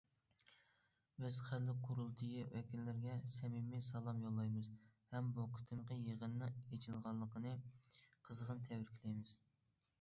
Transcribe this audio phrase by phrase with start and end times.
[1.23, 4.71] بىز خەلق قۇرۇلتىيى ۋەكىللىرىگە سەمىمىي سالام يوللايمىز
[5.13, 7.57] ھەم بۇ قېتىمقى يىغىننىڭ ئېچىلغانلىقىنى
[8.29, 9.35] قىزغىن تەبرىكلەيمىز!